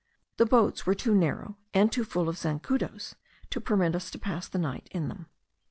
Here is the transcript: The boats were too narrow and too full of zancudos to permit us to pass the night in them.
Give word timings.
The 0.37 0.47
boats 0.47 0.87
were 0.87 0.95
too 0.95 1.13
narrow 1.13 1.57
and 1.75 1.91
too 1.91 2.03
full 2.03 2.27
of 2.27 2.35
zancudos 2.35 3.13
to 3.51 3.61
permit 3.61 3.95
us 3.95 4.09
to 4.09 4.17
pass 4.17 4.47
the 4.47 4.57
night 4.57 4.87
in 4.91 5.09
them. 5.09 5.27